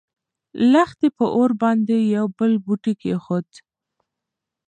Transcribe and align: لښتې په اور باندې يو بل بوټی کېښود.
لښتې 0.71 1.07
په 1.17 1.25
اور 1.35 1.51
باندې 1.61 1.95
يو 2.15 2.25
بل 2.37 2.51
بوټی 2.65 2.93
کېښود. 3.01 3.49